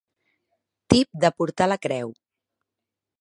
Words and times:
Tip 0.93 1.19
de 1.25 1.31
portar 1.41 1.67
la 1.73 1.79
creu. 1.87 2.13